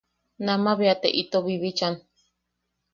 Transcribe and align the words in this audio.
Nama 0.45 0.71
bea 0.79 0.95
te 1.01 1.09
ito 1.21 1.37
bibichan. 1.45 1.95